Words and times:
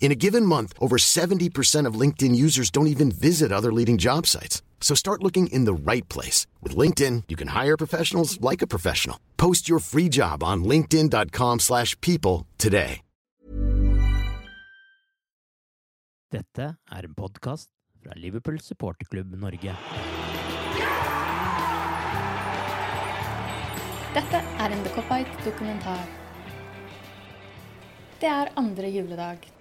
In 0.00 0.10
a 0.10 0.16
given 0.16 0.46
month, 0.46 0.72
over 0.80 0.96
70% 0.96 1.86
of 1.86 2.00
LinkedIn 2.00 2.34
users 2.34 2.70
don't 2.70 2.88
even 2.88 3.12
visit 3.12 3.52
other 3.52 3.72
leading 3.72 3.98
job 3.98 4.26
sites. 4.26 4.62
So 4.80 4.96
start 4.96 5.22
looking 5.22 5.46
in 5.52 5.66
the 5.66 5.74
right 5.74 6.08
place. 6.08 6.46
With 6.62 6.74
LinkedIn, 6.74 7.24
you 7.28 7.36
can 7.36 7.48
hire 7.48 7.76
professionals 7.76 8.40
like 8.40 8.62
a 8.62 8.66
professional. 8.66 9.20
Post 9.36 9.68
your 9.68 9.78
free 9.78 10.08
job 10.08 10.42
on 10.42 10.64
linkedin.com 10.64 11.60
slash 11.60 11.96
people 12.00 12.46
today. 12.58 13.02
Dette 16.30 16.76
er 16.94 17.04
en 17.04 17.14
podcast 17.14 17.66
fra 17.98 18.14
Liverpool 18.14 18.60
supporterklubb 18.62 19.34
Norge. 19.34 19.74
Dette 24.14 24.42
er 24.62 24.70
en 24.70 24.84
The 24.86 24.92
Copite 24.94 25.42
dokumentar. 25.44 26.06
Det 28.20 28.30
er 28.30 28.52
andre 28.54 28.94
juledag. 28.94 29.59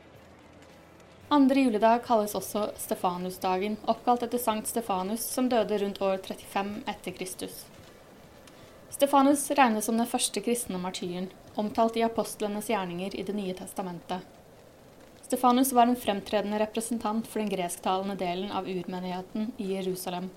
Andre 1.32 1.60
juledag 1.60 2.00
kalles 2.08 2.32
også 2.34 2.72
Stefanusdagen, 2.82 3.76
oppkalt 3.86 4.24
etter 4.26 4.42
Sankt 4.42 4.72
Stefanus, 4.72 5.22
som 5.22 5.46
døde 5.50 5.78
rundt 5.78 6.02
år 6.02 6.18
35 6.26 6.72
etter 6.90 7.14
Kristus. 7.14 7.60
Stefanus 8.90 9.44
regnes 9.60 9.86
som 9.86 10.02
den 10.02 10.10
første 10.10 10.42
kristne 10.42 10.82
martyren, 10.82 11.30
omtalt 11.54 12.02
i 12.02 12.04
apostlenes 12.08 12.72
gjerninger 12.74 13.14
i 13.14 13.28
Det 13.28 13.38
nye 13.38 13.54
testamentet. 13.54 14.26
Stefanus 15.22 15.70
var 15.78 15.86
en 15.86 16.02
fremtredende 16.02 16.64
representant 16.66 17.30
for 17.30 17.44
den 17.44 17.54
gresktalende 17.54 18.18
delen 18.18 18.50
av 18.50 18.66
urmenigheten 18.66 19.52
i 19.62 19.76
Jerusalem, 19.76 20.32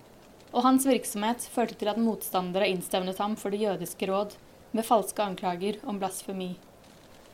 og 0.52 0.66
hans 0.68 0.84
virksomhet 0.84 1.48
førte 1.56 1.80
til 1.80 1.88
at 1.88 2.04
motstandere 2.04 2.68
innstevnet 2.68 3.16
ham 3.16 3.40
for 3.40 3.48
Det 3.48 3.64
jødiske 3.64 4.12
råd 4.12 4.36
med 4.76 4.84
falske 4.84 5.24
anklager 5.24 5.80
om 5.88 5.96
blasfemi. 5.96 6.58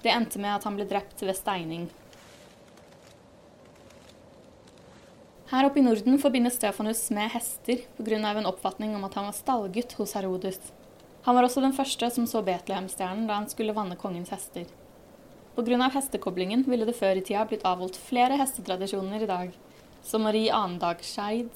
Det 0.02 0.14
endte 0.14 0.38
med 0.38 0.60
at 0.60 0.64
han 0.70 0.78
ble 0.78 0.86
drept 0.86 1.26
ved 1.26 1.34
steining. 1.34 1.90
Her 5.48 5.64
oppe 5.64 5.80
i 5.80 5.82
Norden 5.82 6.18
forbindes 6.20 6.58
Stefanus 6.58 7.06
med 7.10 7.30
hester 7.32 7.78
pga. 7.96 8.16
en 8.16 8.46
oppfatning 8.46 8.96
om 8.96 9.04
at 9.04 9.14
han 9.14 9.24
var 9.24 9.32
stallgutt 9.32 9.92
hos 9.96 10.12
Herodes. 10.12 10.60
Han 11.22 11.34
var 11.34 11.42
også 11.42 11.62
den 11.64 11.72
første 11.72 12.10
som 12.10 12.26
så 12.26 12.42
Betlehemstjernen 12.44 13.26
da 13.26 13.38
han 13.38 13.48
skulle 13.48 13.72
vanne 13.72 13.96
kongens 13.96 14.28
hester. 14.28 14.66
Pga. 15.56 15.88
hestekoblingen 15.94 16.66
ville 16.68 16.84
det 16.84 16.96
før 17.00 17.16
i 17.16 17.24
tida 17.24 17.46
blitt 17.48 17.64
avholdt 17.64 17.96
flere 17.96 18.36
hestetradisjoner 18.36 19.24
i 19.24 19.30
dag, 19.32 19.56
som 20.04 20.28
å 20.28 20.34
ri 20.36 20.50
annendagsscheid, 20.52 21.48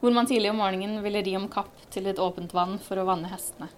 hvor 0.00 0.16
man 0.16 0.24
tidlig 0.26 0.54
om 0.54 0.56
morgenen 0.64 1.04
ville 1.04 1.20
ri 1.20 1.36
om 1.36 1.48
kapp 1.52 1.76
til 1.90 2.06
et 2.06 2.18
åpent 2.18 2.56
vann 2.56 2.78
for 2.78 2.96
å 2.96 3.04
vanne 3.04 3.28
hestene. 3.28 3.68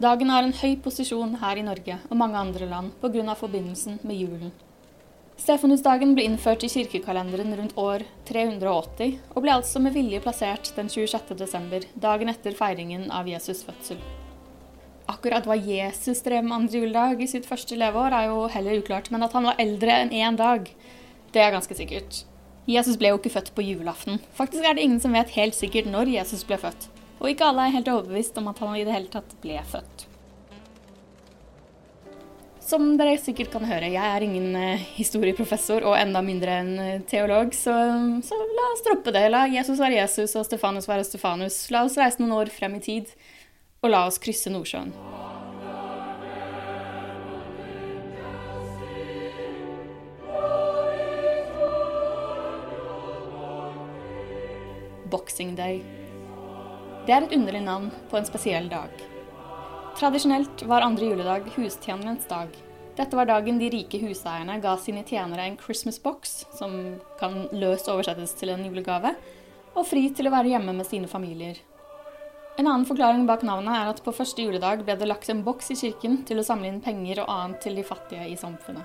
Dagen 0.00 0.32
har 0.32 0.48
en 0.48 0.56
høy 0.64 0.78
posisjon 0.80 1.36
her 1.44 1.60
i 1.60 1.68
Norge 1.68 2.00
og 2.08 2.16
mange 2.16 2.40
andre 2.40 2.72
land 2.72 2.96
pga. 3.04 3.34
forbindelsen 3.36 4.00
med 4.02 4.16
julen. 4.16 4.52
Stefanusdagen 5.42 6.12
ble 6.14 6.22
innført 6.28 6.62
i 6.62 6.68
kirkekalenderen 6.70 7.56
rundt 7.58 7.72
år 7.80 8.04
380, 8.28 9.16
og 9.34 9.42
ble 9.42 9.54
altså 9.56 9.80
med 9.82 9.96
vilje 9.96 10.20
plassert 10.22 10.68
den 10.76 10.86
26. 10.92 11.32
desember, 11.40 11.82
dagen 11.98 12.30
etter 12.30 12.54
feiringen 12.54 13.08
av 13.10 13.26
Jesus' 13.26 13.64
fødsel. 13.66 13.98
Akkurat 15.10 15.48
hva 15.48 15.56
Jesus 15.58 16.22
drev 16.22 16.46
med 16.46 16.60
andre 16.60 16.84
juledag 16.84 17.24
i 17.24 17.28
sitt 17.32 17.48
første 17.48 17.74
leveår, 17.80 18.14
er 18.14 18.28
jo 18.30 18.44
heller 18.54 18.78
uklart, 18.84 19.10
men 19.10 19.26
at 19.26 19.34
han 19.34 19.50
var 19.50 19.58
eldre 19.64 19.98
enn 20.04 20.14
én 20.14 20.38
dag, 20.38 20.70
det 21.34 21.42
er 21.42 21.56
ganske 21.56 21.74
sikkert. 21.74 22.22
Jesus 22.70 23.00
ble 23.00 23.10
jo 23.10 23.18
ikke 23.18 23.34
født 23.34 23.50
på 23.56 23.66
julaften. 23.66 24.22
Faktisk 24.38 24.62
er 24.62 24.78
det 24.78 24.86
ingen 24.86 25.02
som 25.02 25.18
vet 25.18 25.34
helt 25.34 25.58
sikkert 25.58 25.90
når 25.90 26.14
Jesus 26.20 26.46
ble 26.46 26.60
født. 26.62 26.86
Og 27.18 27.32
ikke 27.34 27.50
alle 27.50 27.66
er 27.66 27.76
helt 27.80 27.90
overbevist 27.90 28.38
om 28.38 28.46
at 28.52 28.62
han 28.62 28.78
i 28.78 28.86
det 28.86 28.94
hele 28.94 29.10
tatt 29.10 29.34
ble 29.42 29.58
født. 29.74 30.06
Som 32.72 32.94
dere 32.96 33.18
sikkert 33.20 33.50
kan 33.52 33.66
høre, 33.68 33.90
jeg 33.92 34.00
er 34.00 34.24
ingen 34.24 34.54
uh, 34.56 34.84
historieprofessor 34.96 35.84
og 35.84 35.92
enda 35.98 36.22
mindre 36.24 36.54
en 36.62 36.70
uh, 36.80 37.02
teolog, 37.04 37.52
så, 37.52 37.74
så, 38.24 38.38
la 38.56 38.68
oss 38.70 38.84
droppe 38.86 39.12
det. 39.12 39.26
La 39.28 39.42
Jesus 39.52 39.76
være 39.76 39.98
Jesus 39.98 40.32
og 40.40 40.46
Stefanus 40.48 40.88
være 40.88 41.04
Stefanus. 41.04 41.58
La 41.68 41.82
oss 41.84 41.98
reise 42.00 42.22
noen 42.22 42.32
år 42.38 42.54
frem 42.54 42.78
i 42.78 42.80
tid, 42.80 43.12
og 43.84 43.92
la 43.92 44.06
oss 44.08 44.16
krysse 44.22 44.48
Nordsjøen. 44.48 44.88
Boxing 55.12 55.58
Day. 55.60 55.84
Det 57.04 57.12
er 57.12 57.26
et 57.26 57.36
underlig 57.36 57.66
navn 57.68 57.92
på 58.08 58.16
en 58.16 58.32
spesiell 58.32 58.72
dag. 58.72 59.11
Tradisjonelt 59.98 60.62
var 60.62 60.80
andre 60.80 61.04
juledag 61.04 61.48
hustjenerens 61.54 62.24
dag. 62.28 62.48
Dette 62.96 63.16
var 63.16 63.28
dagen 63.28 63.58
de 63.60 63.68
rike 63.72 63.98
huseierne 64.00 64.58
ga 64.60 64.72
sine 64.80 65.04
tjenere 65.04 65.44
en 65.46 65.58
Christmas 65.60 65.98
box, 66.02 66.42
som 66.56 66.96
kan 67.20 67.46
løst 67.52 67.88
oversettes 67.92 68.32
til 68.36 68.52
en 68.52 68.64
julegave, 68.66 69.14
og 69.72 69.86
fri 69.88 70.06
til 70.12 70.28
å 70.28 70.32
være 70.34 70.52
hjemme 70.52 70.74
med 70.76 70.88
sine 70.88 71.08
familier. 71.08 71.60
En 72.60 72.66
annen 72.66 72.84
forklaring 72.88 73.24
bak 73.28 73.44
navnet 73.48 73.72
er 73.72 73.92
at 73.92 74.02
på 74.04 74.12
første 74.12 74.44
juledag 74.44 74.84
ble 74.84 74.96
det 75.00 75.08
lagt 75.08 75.30
en 75.32 75.40
boks 75.44 75.72
i 75.72 75.78
kirken 75.78 76.20
til 76.28 76.40
å 76.40 76.44
samle 76.44 76.68
inn 76.68 76.82
penger 76.84 77.22
og 77.22 77.32
annet 77.32 77.62
til 77.64 77.76
de 77.80 77.84
fattige 77.86 78.26
i 78.28 78.36
samfunnet. 78.36 78.84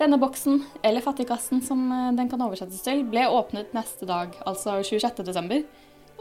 Denne 0.00 0.16
boksen, 0.20 0.62
eller 0.82 1.04
fattigkassen 1.04 1.60
som 1.64 1.84
eh, 1.92 2.10
den 2.16 2.30
kan 2.32 2.40
oversettes 2.40 2.80
til, 2.84 3.04
ble 3.04 3.26
åpnet 3.28 3.74
neste 3.76 4.08
dag, 4.08 4.32
altså 4.48 4.80
26.12., 4.80 5.64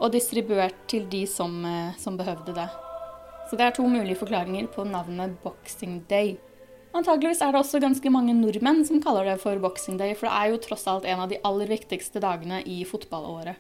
og 0.02 0.12
distribuert 0.12 0.88
til 0.92 1.08
de 1.12 1.24
som, 1.30 1.60
eh, 1.66 1.96
som 2.02 2.20
behøvde 2.20 2.56
det. 2.58 2.68
Så 3.52 3.58
det 3.60 3.66
er 3.68 3.74
to 3.76 3.84
mulige 3.84 4.16
forklaringer 4.16 4.70
på 4.72 4.86
navnet 4.88 5.34
Boxing 5.44 5.98
Day. 6.08 6.38
Antakeligvis 6.96 7.42
er 7.44 7.52
det 7.52 7.60
også 7.60 7.82
ganske 7.84 8.12
mange 8.16 8.32
nordmenn 8.32 8.86
som 8.88 9.02
kaller 9.04 9.26
det 9.28 9.42
for 9.42 9.60
Boxing 9.60 9.98
Day, 10.00 10.14
for 10.16 10.30
det 10.30 10.38
er 10.38 10.54
jo 10.54 10.60
tross 10.64 10.86
alt 10.88 11.04
en 11.04 11.20
av 11.20 11.28
de 11.28 11.40
aller 11.44 11.68
viktigste 11.68 12.22
dagene 12.24 12.62
i 12.64 12.86
fotballåret. 12.88 13.60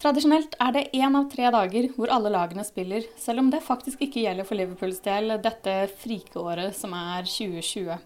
Tradisjonelt 0.00 0.56
er 0.64 0.72
det 0.72 0.84
én 0.96 1.12
av 1.12 1.26
tre 1.28 1.50
dager 1.52 1.90
hvor 1.92 2.08
alle 2.14 2.32
lagene 2.32 2.64
spiller, 2.64 3.04
selv 3.20 3.44
om 3.44 3.50
det 3.52 3.60
faktisk 3.66 4.00
ikke 4.00 4.24
gjelder 4.24 4.48
for 4.48 4.56
Liverpools 4.56 5.02
del 5.04 5.36
dette 5.44 5.74
frikeåret 6.00 6.72
som 6.78 6.96
er 6.96 7.28
2020. 7.28 7.98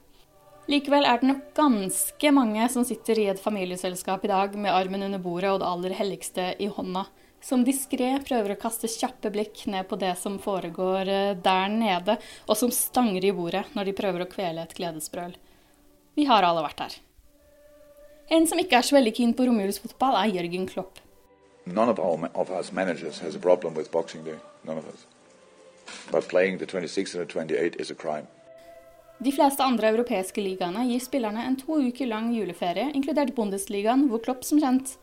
Likevel 0.67 1.07
er 1.07 1.23
det 1.23 1.31
nok 1.31 1.45
ganske 1.55 2.35
mange 2.35 2.67
som 2.75 2.83
sitter 2.85 3.23
i 3.23 3.29
et 3.31 3.39
familieselskap 3.39 4.27
i 4.27 4.33
dag 4.33 4.59
med 4.59 4.75
armen 4.75 5.07
under 5.07 5.23
bordet 5.23 5.55
og 5.55 5.63
det 5.63 5.71
aller 5.71 5.95
helligste 6.03 6.49
i 6.59 6.67
hånda, 6.67 7.07
som 7.47 7.63
diskré 7.63 8.09
prøver 8.27 8.55
å 8.55 8.59
kaste 8.59 8.89
kjappe 8.91 9.31
blikk 9.31 9.67
ned 9.71 9.87
på 9.87 9.99
det 10.01 10.17
som 10.19 10.39
foregår 10.43 11.11
eh, 11.13 11.35
der 11.39 11.69
nede, 11.71 12.17
og 12.51 12.59
som 12.59 12.73
stanger 12.75 13.25
i 13.25 13.35
bordet 13.37 13.63
når 13.77 13.87
de 13.87 13.99
prøver 14.01 14.25
å 14.25 14.31
kvele 14.31 14.65
et 14.65 14.75
gledesbrøl. 14.75 15.37
Vi 16.19 16.27
har 16.27 16.47
alle 16.47 16.65
vært 16.65 16.83
her. 16.83 16.97
En 18.35 18.49
som 18.51 18.59
ikke 18.59 18.81
er 18.81 18.87
så 18.89 18.97
veldig 18.97 19.15
keen 19.15 19.35
på 19.39 19.47
romjulsfotball, 19.47 20.19
er 20.19 20.33
Jørgen 20.35 20.67
Klopp. 20.67 20.99
None 21.67 21.91
of, 21.91 22.01
our, 22.03 22.31
of 22.35 22.51
us 22.51 22.73
managers 22.73 23.21
has 23.23 23.37
a 23.37 23.43
problem 23.43 23.75
with 23.75 23.93
Boxing 23.93 24.25
Day. 24.25 24.39
None 24.65 24.79
of 24.79 24.89
us. 24.91 25.07
But 26.11 26.27
playing 26.27 26.59
the 26.59 26.67
26 26.67 27.15
and 27.15 27.23
the 27.23 27.33
28 27.33 27.77
is 27.79 27.91
a 27.91 27.95
crime. 27.95 28.27
De 29.23 29.31
fleste 29.33 29.65
andre 29.65 29.95
europeiske 29.95 30.43
ligaene 30.43 30.83
gir 30.91 31.01
spillerne 31.01 31.47
en 31.47 31.55
to 31.57 31.79
uker 31.79 32.11
lang 32.11 32.33
juleferie, 32.35 32.91
inkludert 32.93 33.35
Bundesligaen, 33.39 34.09
hvor 34.11 34.21
Klopp 34.27 34.45
som 34.45 34.59
kjent 34.61 34.99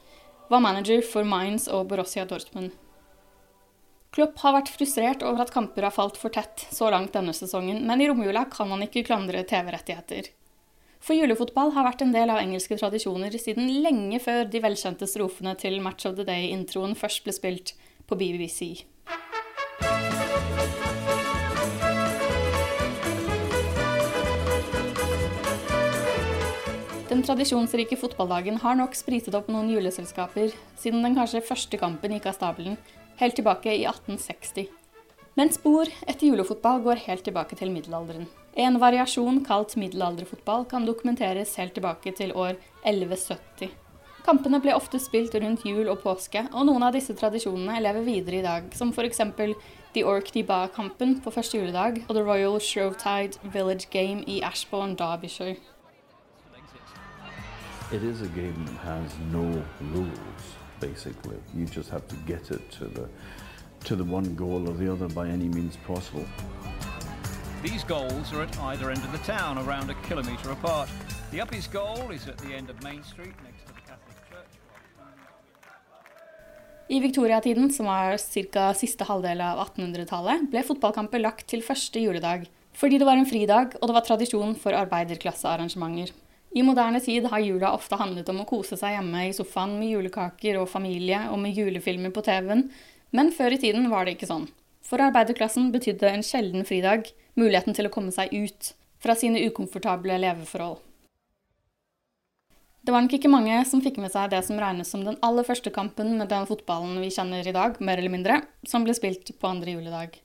var 0.50 0.64
manager 0.64 1.04
for 1.06 1.28
Mainz 1.28 1.68
og 1.72 1.88
Borussia 1.92 2.26
Dortmund. 2.28 2.72
Klopp 4.14 4.38
har 4.44 4.54
vært 4.60 4.70
frustrert 4.70 5.24
over 5.26 5.42
at 5.42 5.52
kamper 5.54 5.88
har 5.88 5.96
falt 5.96 6.20
for 6.22 6.34
tett 6.34 6.68
så 6.70 6.92
langt 6.94 7.16
denne 7.16 7.34
sesongen, 7.34 7.82
men 7.88 8.02
i 8.02 8.08
romjula 8.12 8.46
kan 8.52 8.70
han 8.70 8.86
ikke 8.86 9.06
klandre 9.08 9.42
TV-rettigheter. 9.50 10.30
For 11.04 11.18
julefotball 11.18 11.74
har 11.76 11.88
vært 11.88 12.04
en 12.06 12.14
del 12.14 12.30
av 12.32 12.40
engelske 12.40 12.78
tradisjoner 12.80 13.34
siden 13.42 13.68
lenge 13.84 14.22
før 14.24 14.46
de 14.48 14.62
velkjente 14.64 15.10
strofene 15.10 15.56
til 15.60 15.82
Match 15.84 16.08
of 16.08 16.16
the 16.20 16.28
Day-introen 16.28 16.94
først 16.96 17.26
ble 17.26 17.34
spilt 17.36 17.74
på 18.08 18.16
BBC. 18.20 18.86
Den 27.14 27.22
tradisjonsrike 27.22 27.94
fotballdagen 28.02 28.56
har 28.64 28.74
nok 28.74 28.96
spritet 28.98 29.36
opp 29.38 29.46
noen 29.54 29.68
juleselskaper 29.70 30.50
siden 30.82 31.04
den 31.06 31.14
kanskje 31.14 31.44
første 31.46 31.78
kampen 31.78 32.16
gikk 32.16 32.24
av 32.32 32.34
stabelen, 32.40 32.78
helt 33.20 33.36
tilbake 33.38 33.70
i 33.70 33.84
1860. 33.86 34.72
Men 35.38 35.52
spor 35.54 35.92
etter 36.08 36.32
julefotball 36.32 36.82
går 36.88 37.04
helt 37.04 37.22
tilbake 37.28 37.54
til 37.60 37.70
middelalderen. 37.70 38.26
En 38.58 38.80
variasjon 38.82 39.44
kalt 39.46 39.76
middelalderfotball 39.78 40.66
kan 40.72 40.88
dokumenteres 40.90 41.54
helt 41.62 41.76
tilbake 41.78 42.16
til 42.18 42.34
år 42.34 42.56
1170. 42.82 43.70
Kampene 44.26 44.58
ble 44.64 44.74
ofte 44.74 44.98
spilt 45.04 45.38
rundt 45.38 45.68
jul 45.70 45.92
og 45.94 46.02
påske, 46.02 46.48
og 46.50 46.66
noen 46.66 46.88
av 46.88 46.98
disse 46.98 47.14
tradisjonene 47.20 47.78
lever 47.84 48.08
videre 48.08 48.40
i 48.40 48.48
dag, 48.48 48.74
som 48.74 48.90
f.eks. 48.90 49.22
The 49.94 50.02
Orkney 50.02 50.42
Ba-kampen 50.50 51.20
på 51.22 51.36
første 51.38 51.62
juledag 51.62 52.02
og 52.08 52.18
The 52.18 52.26
Royal 52.26 52.58
Shrovetide 52.58 53.38
Village 53.54 53.92
Game 53.94 54.26
i 54.26 54.42
Ashbourne, 54.42 54.98
Derbyshire. 54.98 55.60
It 57.94 58.04
is 58.04 58.22
a 58.22 58.28
game 58.30 58.66
that 58.66 58.80
has 58.92 59.12
no 59.32 59.46
rules, 59.94 60.44
basically. 60.80 61.38
You 61.54 61.66
just 61.68 61.92
have 61.92 62.08
to 62.08 62.16
get 62.26 62.50
it 62.50 62.72
to 62.80 62.86
the 62.86 63.06
to 63.86 63.96
the 63.96 64.04
one 64.04 64.34
goal 64.34 64.68
or 64.68 64.74
the 64.74 64.92
other 64.92 65.08
by 65.08 65.28
any 65.28 65.48
means 65.48 65.78
possible. 65.86 66.26
These 67.62 67.84
goals 67.84 68.34
are 68.34 68.42
at 68.42 68.58
either 68.72 68.90
end 68.90 69.04
of 69.06 69.12
the 69.12 69.24
town, 69.34 69.60
around 69.60 69.92
a 69.92 69.96
kilometre 70.08 70.50
apart. 70.52 70.90
The 71.30 71.40
Uppies 71.46 71.70
goal 71.72 72.10
is 72.10 72.28
at 72.28 72.40
the 72.40 72.56
end 72.56 72.72
of 72.72 72.82
Main 72.82 73.04
Street, 73.04 73.36
next 73.46 73.62
to 73.68 73.74
the 73.78 73.84
Catholic 73.86 74.18
Church. 74.32 74.54
I 76.90 77.00
viktoriatiden, 77.00 77.70
som 77.72 77.86
er 77.86 78.18
var 78.18 78.18
ca. 78.18 78.74
siste 78.74 79.06
halvdel 79.06 79.42
av 79.42 79.68
1800-tallet, 79.68 80.50
ble 80.50 80.66
fotballkamper 80.66 81.22
lagt 81.22 81.46
til 81.48 81.62
første 81.62 82.02
juledag, 82.02 82.50
fordi 82.74 82.98
det 82.98 83.06
var 83.06 83.22
en 83.22 83.30
fridag 83.30 83.78
og 83.82 83.88
det 83.88 84.00
var 84.02 84.10
tradisjon 84.10 84.58
for 84.58 84.74
arbeiderklassearrangementer. 84.82 86.23
I 86.54 86.64
moderne 86.64 87.00
tid 87.02 87.26
har 87.32 87.42
jula 87.42 87.72
ofte 87.74 87.98
handlet 87.98 88.30
om 88.30 88.44
å 88.44 88.48
kose 88.50 88.78
seg 88.78 88.94
hjemme 88.94 89.26
i 89.26 89.34
sofaen 89.34 89.74
med 89.80 89.90
julekaker 89.90 90.60
og 90.62 90.70
familie 90.70 91.24
og 91.32 91.40
med 91.42 91.58
julefilmer 91.58 92.14
på 92.14 92.22
TV-en, 92.26 92.68
men 93.14 93.32
før 93.34 93.56
i 93.56 93.62
tiden 93.62 93.90
var 93.90 94.06
det 94.06 94.16
ikke 94.18 94.30
sånn. 94.30 94.46
For 94.86 95.02
arbeiderklassen 95.02 95.72
betydde 95.74 96.12
en 96.12 96.26
sjelden 96.26 96.66
fridag 96.68 97.10
muligheten 97.40 97.74
til 97.74 97.90
å 97.90 97.94
komme 97.94 98.14
seg 98.14 98.34
ut 98.36 98.74
fra 99.02 99.16
sine 99.18 99.42
ukomfortable 99.48 100.20
leveforhold. 100.22 100.78
Det 102.84 102.92
var 102.92 103.06
nok 103.06 103.16
ikke 103.16 103.32
mange 103.32 103.62
som 103.66 103.82
fikk 103.82 103.98
med 104.04 104.12
seg 104.12 104.30
det 104.34 104.42
som 104.44 104.60
regnes 104.60 104.90
som 104.92 105.06
den 105.08 105.18
aller 105.24 105.46
første 105.48 105.72
kampen 105.74 106.18
med 106.20 106.28
den 106.30 106.46
fotballen 106.50 107.00
vi 107.00 107.14
kjenner 107.16 107.48
i 107.48 107.56
dag, 107.56 107.80
mer 107.80 107.98
eller 107.98 108.12
mindre, 108.12 108.42
som 108.68 108.84
ble 108.84 108.94
spilt 108.98 109.32
på 109.40 109.50
andre 109.50 109.78
juledag. 109.78 110.18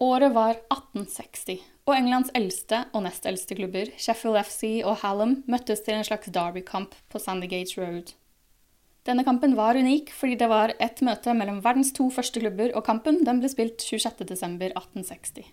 Året 0.00 0.34
var 0.36 0.58
1860, 0.68 1.56
og 1.90 1.98
Englands 1.98 2.30
eldste 2.38 2.84
og 2.94 3.02
nest 3.04 3.26
eldste 3.26 3.56
klubber, 3.58 3.90
Sheffield 3.98 4.38
FC 4.46 4.80
og 4.86 5.00
Hallam, 5.02 5.40
møttes 5.50 5.82
til 5.82 5.96
en 5.96 6.06
slags 6.06 6.30
derbykamp 6.30 6.94
på 7.10 7.18
Sandygate 7.18 7.74
Road. 7.80 8.12
Denne 9.08 9.24
kampen 9.24 9.56
var 9.58 9.78
unik 9.80 10.12
fordi 10.14 10.36
det 10.38 10.48
var 10.50 10.74
et 10.78 11.00
møte 11.02 11.34
mellom 11.34 11.58
verdens 11.64 11.90
to 11.96 12.06
første 12.14 12.42
klubber, 12.42 12.70
og 12.76 12.84
kampen 12.86 13.22
ble 13.26 13.50
spilt 13.50 13.82
26.12.1860. 13.82 15.50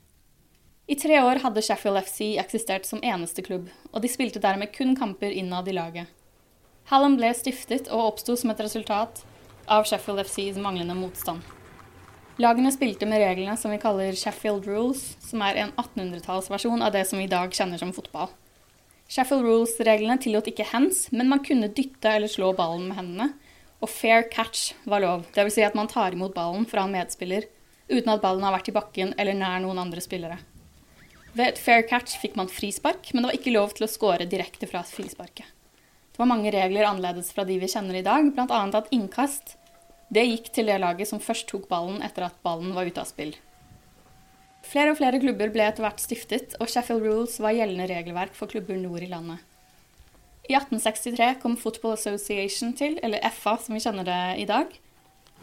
I 0.88 0.96
tre 0.96 1.18
år 1.24 1.42
hadde 1.44 1.64
Sheffield 1.66 2.00
FC 2.06 2.36
eksistert 2.40 2.86
som 2.88 3.02
eneste 3.04 3.44
klubb, 3.44 3.72
og 3.92 4.04
de 4.04 4.12
spilte 4.12 4.44
dermed 4.44 4.72
kun 4.76 4.96
kamper 4.96 5.34
innad 5.34 5.68
i 5.68 5.76
laget. 5.76 6.08
Hallam 6.92 7.18
ble 7.20 7.34
stiftet 7.36 7.90
og 7.90 8.14
oppsto 8.14 8.38
som 8.40 8.54
et 8.54 8.62
resultat 8.64 9.26
av 9.68 9.90
Sheffield 9.90 10.24
FCs 10.24 10.62
manglende 10.64 10.96
motstand. 10.96 11.44
Lagene 12.38 12.70
spilte 12.70 13.08
med 13.10 13.18
reglene 13.18 13.56
som 13.58 13.72
vi 13.74 13.80
kaller 13.82 14.14
Sheffield 14.14 14.68
Rules, 14.70 15.16
som 15.26 15.42
er 15.42 15.58
en 15.58 15.72
1800-tallsversjon 15.74 16.84
av 16.86 16.94
det 16.94 17.02
som 17.10 17.18
vi 17.18 17.26
i 17.26 17.32
dag 17.32 17.50
kjenner 17.50 17.82
som 17.82 17.90
fotball. 17.96 18.30
Sheffield 19.10 19.42
Rules-reglene 19.42 20.20
tillot 20.22 20.46
ikke 20.52 20.68
hands, 20.70 21.08
men 21.10 21.32
man 21.32 21.42
kunne 21.42 21.72
dytte 21.74 22.12
eller 22.14 22.30
slå 22.30 22.52
ballen 22.54 22.86
med 22.92 23.00
hendene. 23.00 23.28
Og 23.82 23.90
fair 23.90 24.28
catch 24.30 24.76
var 24.86 25.02
lov, 25.02 25.26
dvs. 25.34 25.58
Si 25.58 25.66
at 25.66 25.78
man 25.78 25.90
tar 25.90 26.14
imot 26.14 26.38
ballen 26.38 26.70
fra 26.70 26.86
en 26.86 26.94
medspiller 26.94 27.50
uten 27.90 28.14
at 28.14 28.22
ballen 28.22 28.46
har 28.46 28.54
vært 28.54 28.70
i 28.70 28.76
bakken 28.76 29.18
eller 29.18 29.38
nær 29.38 29.62
noen 29.64 29.82
andre 29.82 30.04
spillere. 30.04 30.38
Ved 31.34 31.56
et 31.56 31.62
fair 31.62 31.86
catch 31.90 32.20
fikk 32.22 32.38
man 32.38 32.54
frispark, 32.54 33.14
men 33.14 33.24
det 33.24 33.32
var 33.32 33.40
ikke 33.40 33.58
lov 33.58 33.74
til 33.74 33.88
å 33.88 33.90
score 33.90 34.30
direkte 34.30 34.70
fra 34.70 34.86
frisparket. 34.86 35.46
Det 36.14 36.22
var 36.22 36.30
mange 36.30 36.54
regler 36.54 36.86
annerledes 36.86 37.34
fra 37.34 37.46
de 37.50 37.58
vi 37.62 37.70
kjenner 37.70 37.98
i 37.98 38.06
dag, 38.06 38.30
bl.a. 38.34 38.62
at 38.78 38.94
innkast 38.94 39.58
det 40.14 40.24
gikk 40.24 40.54
til 40.56 40.70
det 40.72 40.80
laget 40.80 41.10
som 41.10 41.20
først 41.24 41.50
tok 41.50 41.68
ballen 41.72 42.00
etter 42.06 42.28
at 42.28 42.40
ballen 42.46 42.74
var 42.76 42.88
ute 42.88 43.04
av 43.04 43.10
spill. 43.10 43.36
Flere 44.68 44.92
og 44.92 45.00
flere 45.00 45.20
klubber 45.24 45.52
ble 45.52 45.64
etter 45.68 45.84
hvert 45.84 46.02
stiftet, 46.04 46.56
og 46.60 46.72
Sheffield 46.72 47.06
Rules 47.06 47.38
var 47.44 47.56
gjeldende 47.56 47.88
regelverk 47.92 48.36
for 48.36 48.52
klubber 48.52 48.80
nord 48.80 49.04
i 49.04 49.12
landet. 49.12 49.44
I 50.48 50.56
1863 50.56 51.40
kom 51.44 51.56
Football 51.60 51.96
Association 51.98 52.74
til, 52.76 53.00
eller 53.04 53.24
FA 53.36 53.58
som 53.60 53.76
vi 53.76 53.84
kjenner 53.84 54.08
det 54.08 54.20
i 54.44 54.48
dag. 54.48 54.72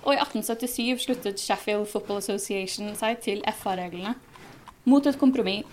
Og 0.05 0.13
i 0.13 0.21
1877 0.21 1.05
sluttet 1.07 1.41
Sheffield 1.41 1.89
Football 1.89 2.21
Association 2.21 2.93
seg 2.97 3.21
til 3.25 3.45
FA-reglene, 3.49 4.15
mot 4.89 5.05
et 5.09 5.21
kompromiss 5.21 5.69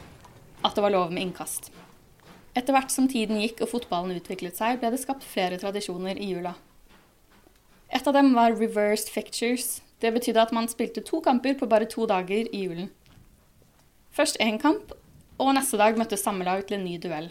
at 0.63 0.75
det 0.75 0.83
var 0.83 0.93
lov 0.93 1.11
med 1.11 1.23
innkast. 1.25 1.71
Etter 2.55 2.75
hvert 2.75 2.91
som 2.91 3.07
tiden 3.11 3.39
gikk 3.39 3.63
og 3.63 3.71
fotballen 3.71 4.15
utviklet 4.19 4.59
seg, 4.59 4.79
ble 4.79 4.91
det 4.91 4.99
skapt 5.01 5.23
flere 5.27 5.59
tradisjoner 5.59 6.19
i 6.19 6.33
jula. 6.33 6.53
Et 7.91 8.07
av 8.07 8.15
dem 8.15 8.33
var 8.33 8.55
reversed 8.55 9.11
fictures. 9.11 9.81
Det 9.99 10.13
betydde 10.15 10.41
at 10.41 10.53
man 10.55 10.69
spilte 10.71 11.03
to 11.05 11.19
kamper 11.21 11.57
på 11.59 11.67
bare 11.69 11.85
to 11.91 12.07
dager 12.09 12.47
i 12.47 12.63
julen. 12.65 12.89
Først 14.15 14.39
én 14.43 14.57
kamp, 14.59 14.93
og 15.37 15.53
neste 15.55 15.77
dag 15.79 15.99
møttes 15.99 16.23
samme 16.23 16.47
lag 16.47 16.63
til 16.67 16.79
en 16.79 16.85
ny 16.87 16.97
duell. 17.03 17.29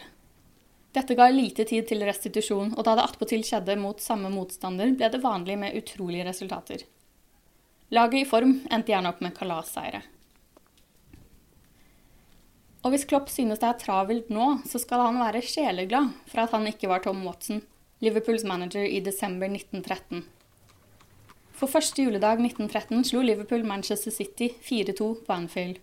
Dette 0.95 1.15
ga 1.15 1.29
lite 1.31 1.65
tid 1.71 1.87
til 1.87 2.03
restitusjon, 2.07 2.73
og 2.75 2.87
da 2.87 2.97
det 2.99 3.05
attpåtil 3.07 3.45
skjedde 3.47 3.77
mot 3.79 4.01
samme 4.03 4.31
motstander, 4.33 4.91
ble 4.99 5.11
det 5.13 5.23
vanlig 5.23 5.57
med 5.61 5.77
utrolige 5.79 6.27
resultater. 6.27 6.83
Laget 7.95 8.23
i 8.25 8.29
form 8.29 8.57
endte 8.71 8.93
gjerne 8.93 9.11
opp 9.11 9.23
med 9.23 9.37
kalasseire. 9.37 10.03
Og 12.81 12.95
hvis 12.95 13.05
Klopp 13.05 13.29
synes 13.29 13.61
det 13.61 13.69
er 13.69 13.79
travelt 13.81 14.31
nå, 14.33 14.61
så 14.67 14.81
skal 14.81 15.05
han 15.05 15.21
være 15.21 15.45
sjeleglad 15.45 16.15
for 16.31 16.43
at 16.43 16.55
han 16.57 16.67
ikke 16.71 16.89
var 16.91 17.03
Tom 17.05 17.23
Watson, 17.27 17.61
Liverpools 18.01 18.47
manager 18.49 18.87
i 18.87 19.03
desember 19.05 19.51
1913. 19.51 20.25
For 21.61 21.69
første 21.69 22.01
juledag 22.01 22.39
1913 22.41 23.03
slo 23.11 23.21
Liverpool 23.21 23.67
Manchester 23.69 24.13
City 24.15 24.47
4-2 24.65 25.09
på 25.27 25.33
Anfield. 25.35 25.77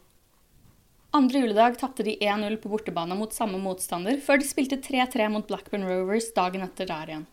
Andre 1.13 1.43
juledag 1.43 1.75
tapte 1.77 2.01
de 2.07 2.15
1-0 2.17 2.55
på 2.63 2.71
bortebane 2.71 3.13
mot 3.19 3.33
samme 3.33 3.59
motstander, 3.61 4.17
før 4.17 4.41
de 4.41 4.47
spilte 4.49 4.79
3-3 4.81 5.27
mot 5.29 5.45
Blackburn 5.45 5.85
Rovers 5.85 6.31
dagen 6.33 6.65
etter 6.65 6.89
der 6.89 7.11
igjen. 7.11 7.27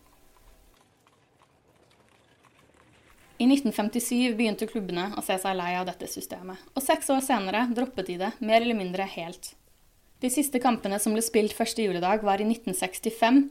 I 3.41 3.49
1957 3.49 4.37
begynte 4.37 4.69
klubbene 4.69 5.07
å 5.17 5.25
se 5.25 5.39
seg 5.41 5.57
lei 5.57 5.73
av 5.79 5.89
dette 5.89 6.11
systemet, 6.13 6.61
og 6.77 6.85
seks 6.85 7.09
år 7.17 7.25
senere 7.25 7.65
droppet 7.73 8.13
de 8.13 8.19
det 8.27 8.31
mer 8.45 8.61
eller 8.61 8.77
mindre 8.77 9.09
helt. 9.17 9.55
De 10.21 10.29
siste 10.33 10.61
kampene 10.61 11.01
som 11.01 11.17
ble 11.17 11.25
spilt 11.25 11.57
første 11.57 11.89
juledag, 11.89 12.21
var 12.29 12.45
i 12.45 12.51
1965, 12.53 13.47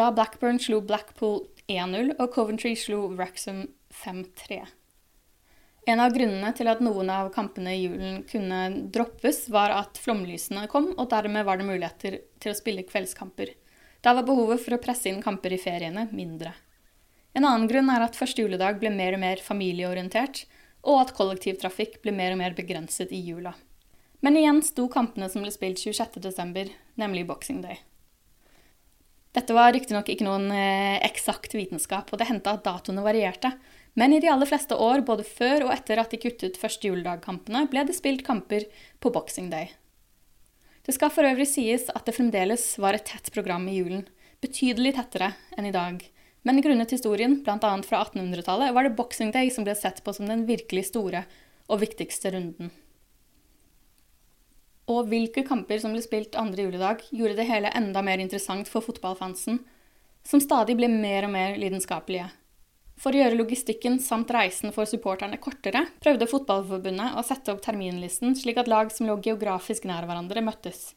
da 0.00 0.08
Blackburn 0.08 0.56
slo 0.56 0.80
Blackpool 0.80 1.42
1-0 1.68 2.16
og 2.16 2.26
Coventry 2.32 2.72
slo 2.80 3.04
Wrexham 3.12 3.66
5-3. 3.92 4.62
En 5.86 6.00
av 6.00 6.12
grunnene 6.14 6.52
til 6.54 6.68
at 6.70 6.82
noen 6.84 7.10
av 7.10 7.32
kampene 7.34 7.72
i 7.74 7.80
julen 7.82 8.20
kunne 8.30 8.60
droppes, 8.94 9.48
var 9.50 9.74
at 9.74 9.98
flomlysene 9.98 10.68
kom, 10.70 10.92
og 10.94 11.10
dermed 11.10 11.46
var 11.48 11.58
det 11.58 11.66
muligheter 11.66 12.20
til 12.42 12.52
å 12.52 12.58
spille 12.58 12.86
kveldskamper. 12.86 13.50
Da 14.02 14.14
var 14.14 14.26
behovet 14.26 14.62
for 14.62 14.76
å 14.76 14.82
presse 14.82 15.10
inn 15.10 15.22
kamper 15.22 15.54
i 15.54 15.60
feriene 15.62 16.06
mindre. 16.14 16.54
En 17.34 17.46
annen 17.48 17.66
grunn 17.70 17.90
er 17.90 18.04
at 18.04 18.18
første 18.18 18.44
juledag 18.44 18.78
ble 18.78 18.92
mer 18.94 19.16
og 19.16 19.22
mer 19.24 19.42
familieorientert, 19.42 20.44
og 20.82 21.04
at 21.04 21.14
kollektivtrafikk 21.16 22.00
ble 22.02 22.14
mer 22.14 22.34
og 22.34 22.42
mer 22.42 22.54
begrenset 22.58 23.14
i 23.14 23.22
jula. 23.22 23.54
Men 24.22 24.38
igjen 24.38 24.60
sto 24.62 24.86
kampene 24.90 25.28
som 25.30 25.42
ble 25.42 25.50
spilt 25.54 25.82
26.12., 25.82 26.70
nemlig 27.00 27.26
Boxing 27.26 27.62
Day. 27.64 27.80
Dette 29.32 29.54
var 29.56 29.72
riktignok 29.72 30.10
ikke 30.12 30.26
noen 30.26 30.50
eh, 30.52 30.98
eksakt 31.08 31.54
vitenskap, 31.56 32.10
og 32.12 32.20
det 32.20 32.28
hendte 32.28 32.52
at 32.52 32.66
datoene 32.66 33.04
varierte. 33.04 33.54
Men 33.94 34.12
i 34.12 34.20
de 34.20 34.30
aller 34.32 34.48
fleste 34.48 34.76
år, 34.76 35.02
både 35.04 35.24
før 35.28 35.66
og 35.66 35.74
etter 35.74 36.00
at 36.00 36.12
de 36.12 36.20
kuttet 36.20 36.56
første 36.60 36.88
juledag-kampene, 36.88 37.66
ble 37.68 37.84
det 37.88 37.96
spilt 37.96 38.24
kamper 38.24 38.64
på 39.02 39.12
Boxing 39.12 39.50
Day. 39.52 39.74
Det 40.82 40.94
skal 40.96 41.12
for 41.14 41.28
øvrig 41.28 41.46
sies 41.46 41.86
at 41.92 42.08
det 42.08 42.16
fremdeles 42.16 42.64
var 42.82 42.96
et 42.96 43.06
tett 43.06 43.28
program 43.34 43.68
i 43.70 43.76
julen, 43.76 44.06
betydelig 44.42 44.96
tettere 44.96 45.34
enn 45.54 45.68
i 45.68 45.74
dag. 45.74 46.00
Men 46.42 46.58
grunnet 46.64 46.90
historien, 46.90 47.36
bl.a. 47.44 47.58
fra 47.86 48.00
1800-tallet, 48.08 48.72
var 48.74 48.88
det 48.88 48.96
Boxing 48.98 49.30
Day 49.34 49.52
som 49.54 49.68
ble 49.68 49.76
sett 49.78 50.02
på 50.02 50.14
som 50.16 50.26
den 50.26 50.46
virkelig 50.48 50.88
store 50.88 51.22
og 51.70 51.84
viktigste 51.84 52.32
runden. 52.34 52.72
Og 54.90 55.06
hvilke 55.12 55.44
kamper 55.46 55.78
som 55.78 55.94
ble 55.94 56.02
spilt 56.02 56.34
andre 56.34 56.66
juledag, 56.66 57.04
gjorde 57.14 57.38
det 57.38 57.46
hele 57.46 57.70
enda 57.78 58.02
mer 58.02 58.18
interessant 58.18 58.66
for 58.72 58.82
fotballfansen, 58.82 59.60
som 60.26 60.42
stadig 60.42 60.74
ble 60.80 60.88
mer 60.90 61.28
og 61.28 61.36
mer 61.36 61.54
lidenskapelige. 61.60 62.32
For 63.02 63.10
å 63.10 63.18
gjøre 63.18 63.34
logistikken 63.34 63.96
samt 63.98 64.30
reisen 64.30 64.70
for 64.70 64.86
supporterne 64.86 65.40
kortere, 65.42 65.88
prøvde 66.04 66.28
Fotballforbundet 66.30 67.16
å 67.18 67.24
sette 67.26 67.50
opp 67.50 67.62
terminlisten 67.64 68.36
slik 68.38 68.60
at 68.62 68.70
lag 68.70 68.92
som 68.94 69.08
lå 69.08 69.16
geografisk 69.24 69.88
nær 69.90 70.06
hverandre, 70.06 70.44
møttes. 70.46 70.92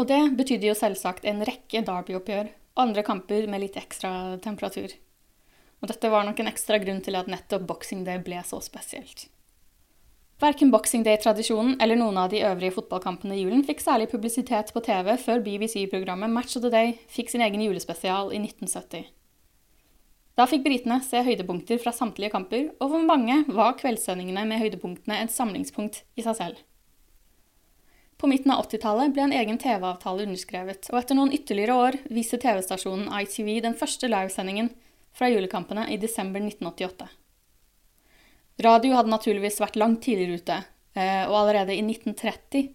Og 0.00 0.08
det 0.08 0.22
betydde 0.38 0.70
jo 0.70 0.76
selvsagt 0.76 1.28
en 1.28 1.44
rekke 1.44 1.82
Derby-oppgjør 1.84 2.48
og 2.48 2.82
andre 2.82 3.04
kamper 3.04 3.44
med 3.48 3.60
litt 3.66 3.76
ekstra 3.80 4.10
temperatur. 4.44 4.94
Og 5.84 5.92
dette 5.92 6.10
var 6.12 6.24
nok 6.24 6.40
en 6.40 6.48
ekstra 6.48 6.80
grunn 6.80 7.02
til 7.04 7.16
at 7.20 7.28
nettopp 7.28 7.68
Boxing 7.68 8.04
Day 8.08 8.20
ble 8.24 8.40
så 8.48 8.62
spesielt. 8.64 9.28
Verken 10.40 10.72
Boxing 10.72 11.04
Day-tradisjonen 11.04 11.76
eller 11.80 11.96
noen 12.00 12.16
av 12.20 12.32
de 12.32 12.42
øvrige 12.44 12.76
fotballkampene 12.76 13.36
i 13.36 13.44
julen 13.44 13.64
fikk 13.68 13.84
særlig 13.84 14.08
publisitet 14.12 14.72
på 14.72 14.84
TV 14.84 15.14
før 15.20 15.44
BBC-programmet 15.44 16.32
Match 16.32 16.56
of 16.56 16.64
the 16.64 16.72
Day 16.72 16.96
fikk 17.12 17.32
sin 17.32 17.44
egen 17.44 17.64
julespesial 17.64 18.32
i 18.32 18.40
1970. 18.44 19.08
Da 20.36 20.44
fikk 20.44 20.66
britene 20.66 20.98
se 21.00 21.22
høydepunkter 21.24 21.80
fra 21.80 21.94
samtlige 21.96 22.34
kamper, 22.34 22.68
og 22.76 22.90
for 22.92 23.04
mange 23.08 23.40
var 23.48 23.76
kveldssendingene 23.80 24.44
med 24.48 24.60
høydepunktene 24.60 25.22
et 25.24 25.32
samlingspunkt 25.32 26.02
i 26.16 26.24
seg 26.26 26.36
selv. 26.36 26.58
På 28.20 28.28
midten 28.28 28.52
av 28.52 28.64
80-tallet 28.64 29.12
ble 29.12 29.26
en 29.26 29.34
egen 29.36 29.58
TV-avtale 29.60 30.24
underskrevet, 30.24 30.88
og 30.92 30.98
etter 31.00 31.16
noen 31.16 31.32
ytterligere 31.36 31.76
år 31.76 31.98
viste 32.12 32.40
TV-stasjonen 32.40 33.08
ITV 33.12 33.58
den 33.64 33.76
første 33.76 34.08
livesendingen 34.08 34.70
fra 35.16 35.28
julekampene 35.32 35.86
i 35.92 35.98
desember 36.00 36.44
1988. 36.44 37.08
Radio 38.64 38.96
hadde 38.96 39.12
naturligvis 39.12 39.60
vært 39.60 39.76
langt 39.80 40.02
tidligere 40.04 40.40
ute, 40.40 40.58
eh, 40.96 41.24
og 41.28 41.36
allerede 41.42 41.76
i 41.76 41.84
1930 41.84 42.70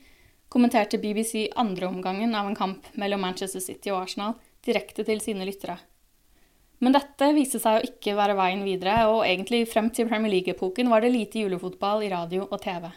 kommenterte 0.51 1.01
BBC 1.01 1.47
andre 1.57 1.89
omgangen 1.89 2.35
av 2.37 2.49
en 2.49 2.57
kamp 2.57 2.89
mellom 2.93 3.21
Manchester 3.25 3.61
City 3.61 3.93
og 3.93 4.03
Arsenal 4.03 4.37
direkte 4.65 5.05
til 5.05 5.21
sine 5.21 5.45
lyttere. 5.47 5.79
Men 6.81 6.95
dette 6.95 7.27
viste 7.37 7.59
seg 7.61 7.77
å 7.77 7.85
ikke 7.85 8.15
være 8.17 8.35
veien 8.39 8.63
videre, 8.65 9.05
og 9.11 9.21
egentlig 9.27 9.67
frem 9.69 9.91
til 9.93 10.07
Premier 10.09 10.33
League-epoken 10.33 10.89
var 10.89 11.03
det 11.03 11.13
lite 11.13 11.43
julefotball 11.43 12.01
i 12.07 12.09
radio 12.09 12.47
og 12.47 12.57
TV. 12.63 12.87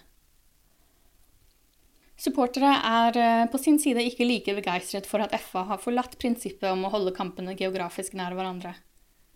Supportere 2.24 2.70
er 2.88 3.18
eh, 3.20 3.44
på 3.50 3.58
sin 3.60 3.76
side 3.82 4.04
ikke 4.06 4.24
like 4.24 4.54
begeistret 4.56 5.08
for 5.08 5.20
at 5.20 5.34
FA 5.42 5.66
har 5.72 5.82
forlatt 5.82 6.14
prinsippet 6.20 6.70
om 6.70 6.86
å 6.86 6.92
holde 6.94 7.12
kampene 7.16 7.56
geografisk 7.58 8.14
nær 8.16 8.36
hverandre. 8.38 8.72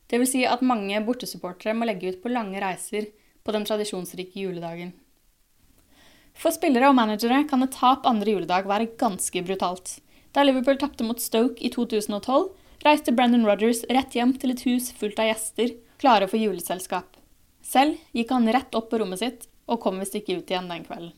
Det 0.09 0.21
vil 0.23 0.31
si 0.31 0.45
at 0.49 0.65
mange 0.65 1.03
bortesupportere 1.05 1.75
må 1.77 1.89
legge 1.89 2.15
ut 2.15 2.23
på 2.23 2.33
lange 2.33 2.63
reiser 2.63 3.11
på 3.45 3.53
den 3.53 3.67
tradisjonsrike 3.69 4.41
juledagen. 4.41 4.95
For 6.39 6.55
spillere 6.55 6.89
og 6.89 6.97
managere 6.97 7.43
kan 7.51 7.67
et 7.67 7.75
tap 7.75 8.07
andre 8.09 8.37
juledag 8.37 8.69
være 8.71 8.93
ganske 8.97 9.43
brutalt. 9.45 9.99
Da 10.33 10.45
Liverpool 10.47 10.79
tapte 10.81 11.05
mot 11.05 11.21
Stoke 11.21 11.59
i 11.61 11.71
2012, 11.75 12.49
reiste 12.85 13.13
Brendan 13.13 13.47
Rogers 13.47 13.85
rett 13.91 14.15
hjem 14.15 14.35
til 14.39 14.55
et 14.55 14.65
hus 14.67 14.91
fullt 14.99 15.19
av 15.19 15.31
gjester, 15.31 15.75
klare 15.99 16.29
for 16.31 16.39
juleselskap. 16.41 17.17
Selv 17.63 17.99
gikk 18.17 18.31
han 18.35 18.49
rett 18.53 18.75
opp 18.79 18.91
på 18.91 19.01
rommet 19.01 19.23
sitt, 19.23 19.49
og 19.69 19.81
kom 19.83 19.99
visst 20.01 20.17
ikke 20.17 20.39
ut 20.39 20.51
igjen 20.51 20.71
den 20.71 20.85
kvelden. 20.87 21.13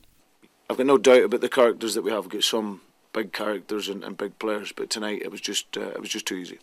I've 0.69 0.77
got 0.77 0.87
no 0.87 0.97
doubt 0.97 1.23
about 1.23 1.41
the 1.41 1.49
characters 1.49 1.93
that 1.95 2.03
we 2.03 2.11
have. 2.11 2.25
We've 2.25 2.39
got 2.39 2.43
some 2.43 2.79
big 3.13 3.31
characters 3.33 3.89
and, 3.89 4.03
and 4.03 4.17
big 4.17 4.37
players, 4.39 4.71
but 4.71 4.89
tonight 4.89 5.21
it 5.21 5.31
was 5.31 5.41
just 5.41 5.77
uh, 5.77 5.91
it 5.95 6.01
was 6.01 6.09
just 6.09 6.25
too 6.25 6.35
easy. 6.35 6.59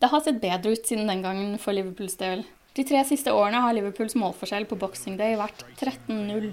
Det 0.00 0.06
har 0.06 0.20
sett 0.20 0.40
bedre 0.40 0.72
ut 0.72 0.86
siden 0.86 1.08
den 1.08 1.22
gangen 1.22 1.58
for 1.58 1.72
Liverpools 1.72 2.16
del. 2.16 2.44
De 2.76 2.84
tre 2.84 3.04
siste 3.04 3.32
årene 3.32 3.60
har 3.64 3.72
Liverpools 3.74 4.14
målforskjell 4.14 4.68
på 4.70 4.76
Boxing 4.78 5.16
Day 5.18 5.34
vært 5.36 5.64
13-0. 5.80 6.52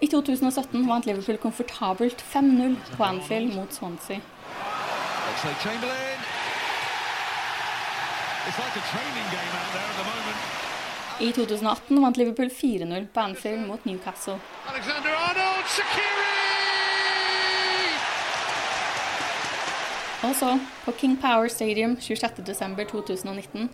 I 0.00 0.08
2017 0.08 0.86
vant 0.88 1.06
Liverpool 1.06 1.36
komfortabelt 1.38 2.24
5-0 2.32 2.76
på 2.96 3.04
Anfield 3.04 3.54
mot 3.54 3.72
Swansea. 3.72 4.20
It's 5.30 5.44
like 5.44 5.56
a 5.56 5.62
training 5.62 5.80
game 5.82 5.92
out 5.92 5.98
there 5.98 6.08
at 6.08 6.20
the 6.20 6.26
moment. 6.26 6.40
I 11.20 11.32
2018 11.32 12.02
vant 12.02 12.16
Liverpool 12.16 12.48
4-0 12.48 13.06
på 13.12 13.20
Anfield 13.20 13.66
mot 13.66 13.84
Newcastle. 13.84 14.38
Alexander 14.66 15.10
Arnold, 15.10 15.66
Og 20.22 20.36
så, 20.36 20.58
på 20.84 20.92
King 20.92 21.16
Power 21.20 21.48
Stadium 21.48 21.96
26.12.2019, 21.96 23.68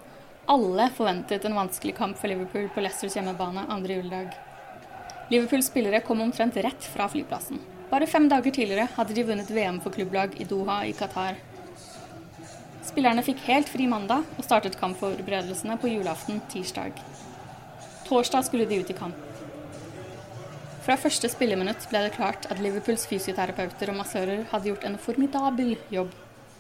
alle 0.47 0.91
forventet 0.95 1.45
en 1.45 1.57
vanskelig 1.59 1.97
kamp 1.97 2.19
for 2.19 2.31
Liverpool 2.31 2.69
på 2.75 2.83
Leicesters 2.83 3.17
hjemmebane 3.19 3.65
andre 3.71 3.99
juledag. 3.99 4.35
Liverpools 5.31 5.67
spillere 5.71 6.01
kom 6.07 6.21
omtrent 6.23 6.57
rett 6.63 6.87
fra 6.93 7.09
flyplassen. 7.11 7.59
Bare 7.91 8.07
fem 8.07 8.29
dager 8.31 8.55
tidligere 8.55 8.89
hadde 8.95 9.15
de 9.15 9.27
vunnet 9.27 9.51
VM 9.51 9.81
for 9.83 9.95
klubblag 9.95 10.39
i 10.39 10.47
Doha 10.47 10.85
i 10.87 10.95
Qatar. 10.95 11.39
Spillerne 12.87 13.23
fikk 13.27 13.43
helt 13.49 13.69
fri 13.71 13.89
mandag 13.91 14.27
og 14.39 14.47
startet 14.47 14.79
kampforberedelsene 14.79 15.75
på 15.83 15.91
julaften 15.91 16.39
tirsdag. 16.53 17.01
Torsdag 18.07 18.47
skulle 18.47 18.69
de 18.71 18.79
ut 18.81 18.93
i 18.93 18.97
kamp. 18.97 19.19
Fra 20.87 20.95
første 21.03 21.27
spilleminutt 21.27 21.89
ble 21.91 22.05
det 22.05 22.15
klart 22.15 22.47
at 22.47 22.61
Liverpools 22.63 23.09
fysioterapeuter 23.11 23.91
og 23.91 23.99
massører 23.99 24.45
hadde 24.53 24.71
gjort 24.71 24.87
en 24.87 24.99
formidabel 25.03 25.75
jobb. 25.91 26.13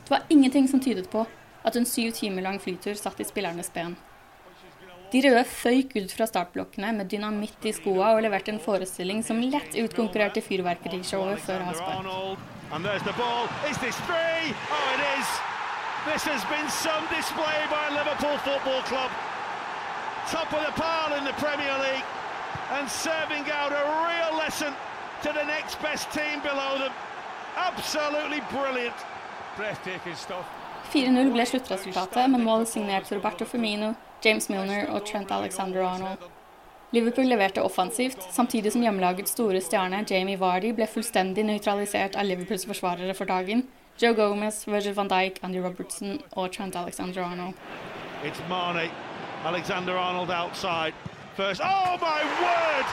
Det 0.02 0.10
var 0.10 0.26
ingenting 0.28 0.66
som 0.66 0.82
tydet 0.82 1.06
på 1.12 1.22
at 1.66 1.78
en 1.78 1.86
syv 1.86 2.10
timer 2.18 2.42
lang 2.42 2.58
flytur 2.62 2.98
satt 2.98 3.22
i 3.22 3.26
spillernes 3.28 3.70
ben. 3.74 3.94
De 5.12 5.20
røde 5.22 5.44
føyk 5.46 5.94
ut 5.94 6.10
fra 6.10 6.26
startblokkene 6.26 6.90
med 6.96 7.06
dynamitt 7.12 7.70
i 7.70 7.72
skoa 7.74 8.16
og 8.16 8.24
leverte 8.26 8.50
en 8.50 8.58
forestilling 8.62 9.22
som 9.26 9.38
lett 9.38 9.78
utkonkurrerte 9.78 10.42
fyrverkerishowet 10.42 11.38
før 11.46 11.62
avspark. 11.70 12.02
This 16.12 16.24
has 16.24 16.42
been 16.46 16.68
some 16.70 17.04
display 17.10 17.58
by 17.70 17.84
Liverpool 17.90 18.36
Football 18.46 18.82
Club 18.82 19.10
top 20.30 20.52
of 20.52 20.60
the 20.66 20.72
pile 20.72 21.14
in 21.18 21.24
the 21.24 21.32
Premier 21.32 21.76
League 21.86 22.04
and 22.72 22.90
serving 22.90 23.44
out 23.50 23.70
a 23.70 23.84
real 24.06 24.38
lesson 24.38 24.72
to 25.22 25.32
the 25.32 25.44
next 25.44 25.80
best 25.82 26.10
team 26.10 26.40
below 26.42 26.78
them. 26.78 26.92
Absolutely 27.56 28.40
brilliant. 28.50 28.94
Breathtaking 29.56 30.16
stuff. 30.16 30.46
4-0 30.92 31.32
ble 31.32 31.46
sluttresultatet, 31.46 32.30
med 32.30 32.40
mål 32.40 32.66
signert 32.66 33.12
Roberto 33.12 33.44
Firmino, 33.44 33.94
James 34.24 34.48
Milner 34.48 34.90
og 34.90 35.06
Trent 35.06 35.30
Alexander-Arnold. 35.30 36.18
Liverpool 36.90 37.26
leverte 37.26 37.62
offensivt, 37.62 38.22
samtidig 38.30 38.72
som 38.72 38.82
hjemmelagets 38.82 39.34
store 39.34 39.60
stjerne 39.60 40.04
Jamie 40.10 40.38
Vardy 40.38 40.70
ble 40.74 40.86
fullstendig 40.90 41.46
nøytralisert 41.46 42.18
av 42.18 42.26
Liverpools 42.26 42.66
forsvarere 42.66 43.14
for 43.14 43.30
dagen. 43.30 43.66
Joe 43.98 44.14
Gomez, 44.14 44.64
Virgil 44.64 44.94
van 44.94 45.08
Dijk, 45.08 45.38
Andy 45.42 45.58
Robertson 45.58 46.20
og 46.32 46.52
Trent 46.52 46.76
Alexander-Arnold. 46.76 47.54
It's 48.24 48.40
Marnie. 48.48 48.90
Alexander 49.44 49.96
Arnold 49.96 50.30
outside. 50.30 50.92
First, 51.36 51.60
oh 51.64 51.96
my 52.00 52.20
word! 52.42 52.86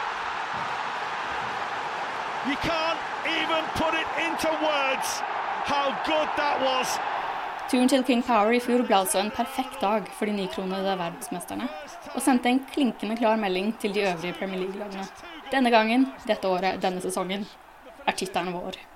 You 2.47 2.55
can't 2.55 2.99
even 3.27 3.63
put 3.75 3.93
it 3.93 4.07
into 4.25 4.49
words 4.63 5.21
how 5.65 5.91
good 6.05 6.27
that 6.37 6.61
was. 6.61 6.99
Turen 7.69 7.89
til 7.89 8.03
King 8.03 8.23
Power 8.23 8.51
i 8.51 8.59
fjor 8.59 8.85
ble 8.87 8.95
altså 8.95 9.19
en 9.19 9.31
perfekt 9.31 9.81
dag 9.81 10.07
for 10.17 10.25
de 10.25 10.31
nykronede 10.31 10.97
verdensmesterne, 10.99 11.67
og 12.15 12.21
sendte 12.21 12.49
en 12.49 12.63
klinkende 12.73 13.17
klar 13.17 13.35
melding 13.35 13.75
til 13.79 13.95
de 13.95 14.07
øvrige 14.07 14.33
Premier 14.39 14.59
League-lagene. 14.59 15.07
Denne 15.51 15.71
gangen, 15.71 16.07
dette 16.27 16.47
året, 16.47 16.81
denne 16.81 17.01
sesongen, 17.01 17.47
er 18.07 18.11
tittelen 18.11 18.53
vår. 18.53 18.92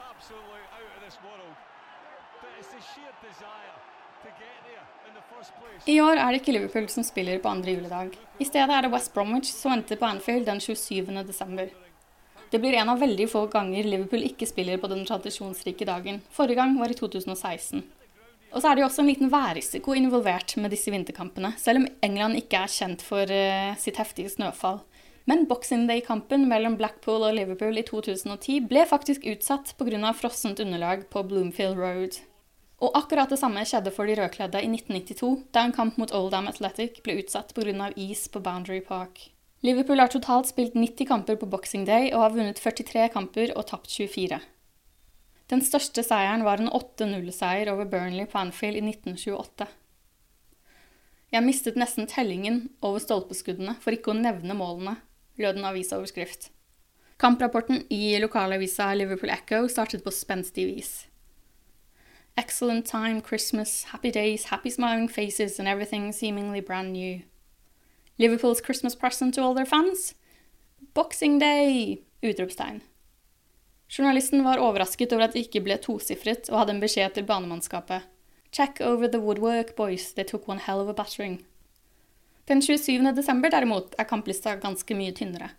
I 5.86 6.00
år 6.02 6.20
er 6.20 6.32
det 6.32 6.40
ikke 6.42 6.56
Liverpool 6.56 6.88
som 6.92 7.06
spiller 7.06 7.40
på 7.40 7.50
andre 7.50 7.76
juledag. 7.78 8.16
I 8.40 8.46
stedet 8.48 8.74
er 8.74 8.86
det 8.86 8.92
West 8.92 9.14
Bromwich 9.14 9.52
som 9.54 9.72
venter 9.72 10.00
på 10.00 10.08
Anfield 10.08 10.48
den 10.50 10.60
27. 10.60 11.12
desember. 11.28 11.70
Det 12.52 12.60
blir 12.64 12.78
en 12.80 12.90
av 12.90 13.00
veldig 13.00 13.28
få 13.32 13.46
ganger 13.52 13.88
Liverpool 13.88 14.24
ikke 14.24 14.48
spiller 14.48 14.80
på 14.80 14.90
den 14.92 15.06
tradisjonsrike 15.08 15.88
dagen. 15.88 16.22
Forrige 16.32 16.60
gang 16.60 16.78
var 16.80 16.92
i 16.92 16.98
2016. 16.98 17.84
Og 18.54 18.62
så 18.62 18.70
er 18.70 18.78
det 18.78 18.84
jo 18.84 18.88
også 18.88 19.04
en 19.04 19.10
liten 19.12 19.32
værrisiko 19.32 19.96
involvert 19.96 20.56
med 20.58 20.72
disse 20.72 20.92
vinterkampene, 20.92 21.52
selv 21.60 21.82
om 21.82 21.90
England 22.04 22.40
ikke 22.40 22.62
er 22.64 22.72
kjent 22.72 23.04
for 23.04 23.28
uh, 23.28 23.76
sitt 23.80 24.00
heftige 24.00 24.32
snøfall. 24.32 24.80
Men 25.28 25.44
Boxing 25.50 25.90
Day-kampen 25.90 26.46
mellom 26.48 26.78
Blackpool 26.80 27.26
og 27.28 27.36
Liverpool 27.36 27.76
i 27.76 27.84
2010 27.84 28.62
ble 28.70 28.86
faktisk 28.88 29.28
utsatt 29.28 29.74
pga. 29.76 30.14
frossent 30.16 30.64
underlag 30.64 31.10
på 31.12 31.24
Bloomfield 31.28 31.76
Road. 31.76 32.22
Og 32.78 32.94
akkurat 32.94 33.32
det 33.32 33.40
samme 33.42 33.64
skjedde 33.66 33.90
for 33.94 34.06
de 34.06 34.18
rødkledde 34.20 34.60
i 34.62 34.68
1992, 34.70 35.48
da 35.54 35.64
en 35.66 35.74
kamp 35.74 35.98
mot 35.98 36.12
Oldham 36.14 36.50
Athletic 36.50 37.02
ble 37.06 37.18
utsatt 37.24 37.56
pga. 37.58 37.90
is 37.96 38.28
på 38.28 38.40
Boundary 38.40 38.82
Park. 38.82 39.32
Liverpool 39.66 40.00
har 40.00 40.12
totalt 40.14 40.48
spilt 40.48 40.76
90 40.76 41.08
kamper 41.10 41.36
på 41.36 41.50
Boxing 41.50 41.88
Day 41.88 42.12
og 42.14 42.22
har 42.22 42.36
vunnet 42.36 42.62
43 42.62 43.10
kamper 43.10 43.56
og 43.58 43.66
tapt 43.66 43.90
24. 43.90 44.40
Den 45.50 45.64
største 45.64 46.04
seieren 46.04 46.44
var 46.46 46.62
en 46.62 46.70
8-0-seier 46.70 47.72
over 47.72 47.88
Burnley 47.90 48.28
på 48.30 48.38
Anfield 48.38 48.78
i 48.78 48.84
1928. 48.84 49.66
Jeg 51.34 51.44
mistet 51.44 51.80
nesten 51.80 52.06
tellingen 52.08 52.70
over 52.82 53.02
stolpeskuddene, 53.04 53.74
for 53.82 53.96
ikke 53.96 54.14
å 54.14 54.20
nevne 54.20 54.54
målene, 54.56 54.98
lød 55.42 55.58
en 55.58 55.70
avisoverskrift. 55.72 56.52
Kamprapporten 57.18 57.88
i 57.90 58.20
lokalavisa 58.22 58.94
Liverpool 58.94 59.34
Echo 59.34 59.66
startet 59.72 60.06
på 60.06 60.14
spenstig 60.14 60.68
vis. 60.70 60.92
Excellent 62.40 62.86
time, 62.86 63.20
Christmas, 63.22 63.84
happy 63.86 64.12
days, 64.12 64.44
happy 64.46 64.70
smiling 64.70 65.08
faces 65.08 65.60
and 65.60 65.68
everything 65.68 66.12
seemingly 66.12 66.62
brand 66.62 66.94
new. 66.94 67.22
Liverpools 68.20 68.62
Christmas 68.62 68.96
present 68.96 69.34
to 69.34 69.42
all 69.42 69.56
their 69.56 69.66
fans? 69.66 70.14
Boxing 70.94 71.40
Day! 71.40 72.04
Utropstegn. 72.22 72.82
Journalisten 73.90 74.44
var 74.44 74.58
overrasket 74.58 75.14
over 75.14 75.24
at 75.26 75.34
det 75.34 75.48
ikke 75.48 75.64
ble 75.66 75.80
tosifret, 75.82 76.52
og 76.52 76.60
hadde 76.60 76.76
en 76.76 76.82
beskjed 76.84 77.16
til 77.16 77.26
banemannskapet. 77.26 78.06
Check 78.52 78.82
over 78.82 79.08
the 79.08 79.20
woodwork, 79.20 79.76
boys, 79.76 80.14
they 80.14 80.24
took 80.24 80.48
one 80.48 80.62
hell 80.62 80.84
of 80.84 80.90
a 80.90 80.94
battering. 80.94 81.40
Den 82.46 82.62
27. 82.62 83.16
desember 83.16 83.50
derimot 83.50 83.96
er 83.98 84.06
kamplista 84.06 84.54
ganske 84.62 84.94
mye 84.94 85.12
tynnere. 85.12 85.56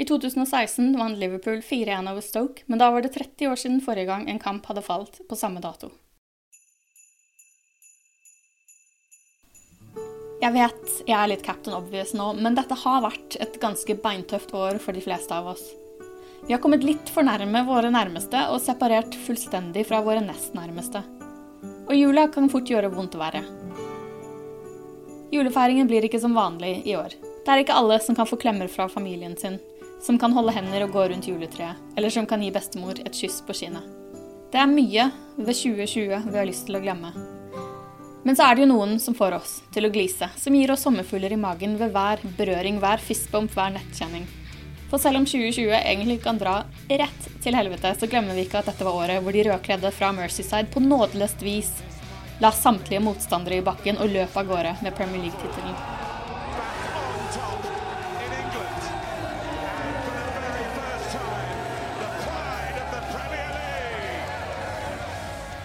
I 0.00 0.06
2016 0.08 0.96
vant 0.96 1.20
Liverpool 1.20 1.60
4-1 1.60 2.08
over 2.08 2.24
Stoke, 2.24 2.64
men 2.66 2.80
da 2.80 2.88
var 2.90 3.04
det 3.04 3.12
30 3.18 3.52
år 3.52 3.60
siden 3.60 3.84
forrige 3.84 4.08
gang 4.08 4.24
en 4.30 4.40
kamp 4.40 4.64
hadde 4.72 4.86
falt 4.86 5.20
på 5.28 5.36
samme 5.36 5.60
dato. 5.60 5.92
Jeg 10.42 10.56
vet 10.56 10.94
jeg 11.06 11.14
er 11.14 11.28
litt 11.30 11.44
Captain 11.46 11.76
Obvious 11.76 12.16
nå, 12.18 12.32
men 12.34 12.56
dette 12.58 12.74
har 12.74 13.04
vært 13.04 13.36
et 13.38 13.60
ganske 13.62 13.94
beintøft 14.02 14.50
år 14.58 14.80
for 14.82 14.96
de 14.96 15.02
fleste 15.04 15.30
av 15.36 15.52
oss. 15.52 15.62
Vi 16.48 16.50
har 16.50 16.58
kommet 16.58 16.82
litt 16.82 17.10
for 17.14 17.22
nærme 17.22 17.60
våre 17.68 17.92
nærmeste 17.94 18.40
og 18.50 18.58
separert 18.64 19.14
fullstendig 19.22 19.84
fra 19.86 20.00
våre 20.02 20.24
nest 20.24 20.56
nærmeste. 20.58 21.04
Og 21.86 21.92
jula 21.94 22.24
kan 22.34 22.50
fort 22.50 22.66
gjøre 22.66 22.90
vondt 22.90 23.14
verre. 23.20 23.44
Julefeiringen 25.30 25.86
blir 25.86 26.08
ikke 26.08 26.20
som 26.20 26.34
vanlig 26.34 26.80
i 26.90 26.96
år. 26.98 27.14
Det 27.14 27.52
er 27.52 27.62
ikke 27.62 27.76
alle 27.78 28.00
som 28.02 28.18
kan 28.18 28.26
få 28.26 28.40
klemmer 28.42 28.70
fra 28.70 28.88
familien 28.90 29.36
sin, 29.38 29.60
som 30.02 30.18
kan 30.18 30.34
holde 30.34 30.56
hender 30.56 30.88
og 30.88 30.96
gå 30.96 31.04
rundt 31.12 31.28
juletreet, 31.30 31.78
eller 31.94 32.10
som 32.10 32.26
kan 32.26 32.42
gi 32.42 32.50
bestemor 32.50 32.98
et 32.98 33.14
kyss 33.14 33.38
på 33.46 33.54
kinnet. 33.62 33.86
Det 34.50 34.58
er 34.58 34.74
mye 34.74 35.06
ved 35.38 35.54
2020 35.54 36.26
vi 36.26 36.36
har 36.40 36.50
lyst 36.50 36.66
til 36.66 36.80
å 36.80 36.82
glemme. 36.82 37.14
Men 38.22 38.38
så 38.38 38.46
er 38.46 38.54
det 38.54 38.62
jo 38.64 38.70
noen 38.70 38.98
som 39.02 39.16
får 39.18 39.34
oss 39.40 39.56
til 39.74 39.88
å 39.88 39.90
glise, 39.90 40.28
som 40.38 40.54
gir 40.54 40.70
oss 40.70 40.84
sommerfugler 40.86 41.34
i 41.34 41.40
magen 41.40 41.74
ved 41.80 41.90
hver 41.94 42.22
berøring, 42.38 42.78
hver 42.82 43.02
fistbump, 43.02 43.50
hver 43.56 43.74
nettkjenning. 43.74 44.28
For 44.92 45.00
selv 45.02 45.22
om 45.22 45.26
2020 45.26 45.72
egentlig 45.78 46.18
kan 46.22 46.38
dra 46.38 46.58
rett 46.90 47.30
til 47.42 47.56
helvete, 47.56 47.94
så 47.98 48.06
glemmer 48.06 48.36
vi 48.36 48.44
ikke 48.46 48.60
at 48.60 48.68
dette 48.70 48.86
var 48.86 49.00
året 49.06 49.24
hvor 49.24 49.34
de 49.34 49.46
rødkledde 49.48 49.90
fra 49.96 50.12
Mercyside 50.14 50.70
på 50.70 50.84
nådeløst 50.84 51.42
vis 51.42 51.72
la 52.42 52.52
samtlige 52.52 53.02
motstandere 53.02 53.58
i 53.58 53.66
bakken 53.66 53.98
og 54.02 54.12
løp 54.12 54.36
av 54.36 54.48
gårde 54.50 54.76
med 54.82 54.96
Premier 54.98 55.26
League-tittelen. 55.26 56.01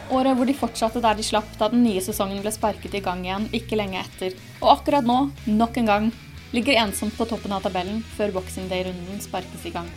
Året 0.08 0.38
hvor 0.40 0.48
de 0.48 0.56
fortsatte 0.56 1.02
der 1.04 1.18
de 1.20 1.26
slapp 1.26 1.50
da 1.60 1.68
den 1.72 1.84
nye 1.84 2.02
sesongen 2.04 2.40
ble 2.44 2.52
sparket 2.56 2.94
i 2.96 3.04
gang 3.04 3.26
igjen 3.26 3.50
ikke 3.58 3.80
lenge 3.80 4.00
etter. 4.00 4.36
Og 4.62 4.78
akkurat 4.78 5.08
nå, 5.08 5.18
nok 5.50 5.80
en 5.82 5.90
gang, 5.92 6.08
ligger 6.56 6.80
ensomt 6.80 7.18
på 7.18 7.28
toppen 7.28 7.52
av 7.52 7.66
tabellen 7.66 8.00
før 8.16 8.32
Boxing 8.38 8.70
Day-runden 8.72 9.20
sparkes 9.24 9.66
i 9.68 9.74
gang. 9.76 9.90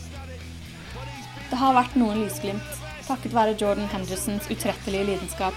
Det 1.51 1.59
har 1.59 1.77
vært 1.77 1.95
noen 1.99 2.25
lysglimt, 2.25 2.83
takket 3.07 3.35
være 3.35 3.57
Jordan 3.59 3.91
Hendersons 3.91 4.51
utrettelige 4.51 5.07
lidenskap, 5.13 5.55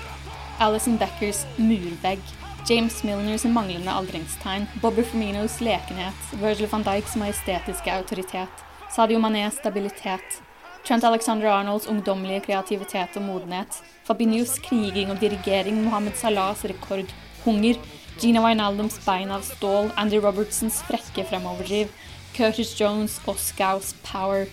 Alison 0.61 0.99
Beckers 1.01 1.43
murvegg, 1.57 2.21
James 2.69 3.01
Milners 3.03 3.43
manglende 3.49 3.91
aldringstegn, 3.91 4.69
Bobby 4.81 5.03
Firminos 5.03 5.59
lekenhet, 5.65 6.29
Virgil 6.39 6.69
van 6.71 6.85
Dijks 6.85 7.17
majestetiske 7.19 7.93
autoritet, 7.97 8.65
Sadio 8.93 9.19
Manés 9.19 9.57
stabilitet, 9.57 10.41
Trent 10.83 11.03
Alexander 11.03 11.47
Arnolds 11.47 11.87
ungdommelige 11.87 12.41
kreativitet 12.43 13.15
og 13.15 13.23
modenhet. 13.23 13.77
Fabinhos 14.03 14.57
kriging 14.59 15.11
og 15.11 15.21
dirigering. 15.21 15.77
Mohammed 15.83 16.17
Salahs 16.19 16.65
rekordhunger. 16.65 17.79
Gina 18.19 18.41
Wijnaldums 18.43 18.99
bein 19.05 19.31
av 19.31 19.45
stål. 19.47 19.93
Andy 19.95 20.19
Robertsons 20.19 20.81
frekke 20.83 21.23
fremoverdriv. 21.29 21.87
Curtis 22.35 22.75
Jones 22.81 23.21
og 23.27 23.39
Scouse 23.39 23.95
power. 24.03 24.45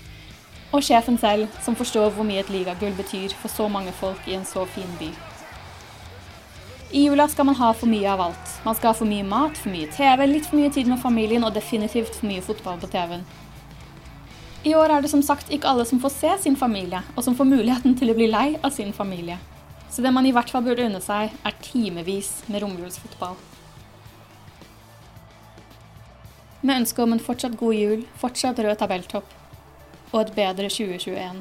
Og 0.71 0.87
sjefen 0.87 1.19
selv, 1.19 1.49
som 1.65 1.75
forstår 1.75 2.15
hvor 2.15 2.23
mye 2.23 2.45
et 2.45 2.55
ligagull 2.55 2.95
betyr 2.95 3.35
for 3.35 3.51
så 3.51 3.67
mange 3.69 3.91
folk 3.93 4.31
i 4.31 4.39
en 4.39 4.47
så 4.47 4.63
fin 4.71 4.97
by. 5.03 5.11
I 6.95 7.09
jula 7.09 7.27
skal 7.29 7.47
man 7.47 7.59
ha 7.59 7.73
for 7.75 7.91
mye 7.91 8.07
av 8.07 8.23
alt. 8.29 8.57
Man 8.65 8.79
skal 8.79 8.93
ha 8.93 8.99
for 8.99 9.11
mye 9.11 9.27
mat, 9.27 9.59
for 9.59 9.75
mye 9.75 9.91
TV, 9.91 10.27
litt 10.31 10.47
for 10.47 10.63
mye 10.63 10.71
tid 10.71 10.87
med 10.87 11.03
familien 11.03 11.47
og 11.47 11.55
definitivt 11.59 12.15
for 12.15 12.31
mye 12.31 12.43
fotball 12.43 12.79
på 12.79 12.95
TV-en. 12.95 13.27
I 14.61 14.75
år 14.77 14.93
er 14.93 15.01
det 15.01 15.09
som 15.09 15.23
sagt 15.25 15.49
ikke 15.49 15.71
alle 15.71 15.87
som 15.89 16.01
får 16.03 16.13
se 16.13 16.31
sin 16.43 16.57
familie, 16.57 17.01
og 17.17 17.25
som 17.25 17.37
får 17.37 17.49
muligheten 17.49 17.95
til 17.97 18.13
å 18.13 18.17
bli 18.19 18.27
lei 18.29 18.59
av 18.61 18.75
sin 18.77 18.93
familie. 18.93 19.39
Så 19.89 20.05
det 20.05 20.13
man 20.13 20.27
i 20.29 20.33
hvert 20.37 20.51
fall 20.53 20.67
burde 20.67 20.85
unne 20.85 21.01
seg, 21.01 21.33
er 21.33 21.57
timevis 21.65 22.43
med 22.53 22.61
romjulsfotball. 22.61 23.39
Med 26.61 26.83
ønske 26.83 27.01
om 27.01 27.17
en 27.17 27.25
fortsatt 27.25 27.57
god 27.57 27.79
jul, 27.79 28.05
fortsatt 28.21 28.61
rød 28.61 28.77
tabelltopp 28.83 29.33
og 30.13 30.21
et 30.21 30.35
bedre 30.37 30.69
2021. 30.69 31.41